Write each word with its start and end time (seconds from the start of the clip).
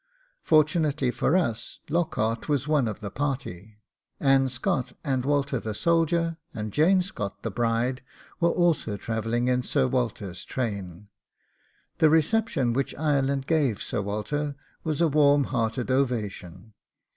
Fortunately 0.41 1.11
for 1.11 1.37
us, 1.37 1.77
Lockhart 1.87 2.49
was 2.49 2.67
one 2.67 2.87
of 2.87 3.01
the 3.01 3.11
party. 3.11 3.77
Anne 4.19 4.47
Scott, 4.49 4.93
and 5.03 5.23
Walter 5.23 5.59
the 5.59 5.75
soldier, 5.75 6.37
and 6.55 6.73
Jane 6.73 7.03
Scott 7.03 7.43
the 7.43 7.51
bride, 7.51 8.01
were 8.39 8.49
also 8.49 8.97
travelling 8.97 9.47
in 9.47 9.61
Sir 9.61 9.85
Walter's 9.85 10.43
train. 10.43 11.09
The 11.99 12.09
reception 12.09 12.73
which 12.73 12.95
Ireland 12.97 13.45
gave 13.45 13.79
Sir 13.83 14.01
Walter 14.01 14.55
was 14.83 15.01
a 15.01 15.07
warm 15.07 15.43
hearted 15.43 15.91
ovation. 15.91 16.73